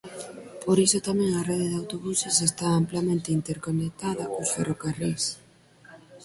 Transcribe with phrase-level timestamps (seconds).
[0.65, 5.23] Por iso tamén a rede de autobuses está amplamente interconectada cos ferrocarrís.